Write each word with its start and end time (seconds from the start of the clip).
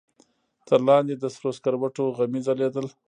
تر 0.67 0.79
لاندې 0.87 1.15
د 1.17 1.25
سرو 1.35 1.49
سکروټو 1.57 2.03
غمي 2.17 2.41
ځلېدل. 2.47 2.87